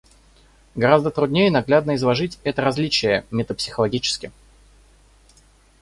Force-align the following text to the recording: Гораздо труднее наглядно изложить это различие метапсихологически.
Гораздо 0.73 1.11
труднее 1.11 1.51
наглядно 1.51 1.93
изложить 1.93 2.39
это 2.43 2.63
различие 2.63 3.23
метапсихологически. 3.29 4.31